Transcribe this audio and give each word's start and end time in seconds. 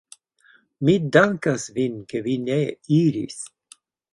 Mi 0.87 0.95
dankas 1.17 1.67
vin, 1.77 2.01
ke 2.13 2.25
vi 2.29 2.35
ne 2.49 2.59
iris! 2.99 3.41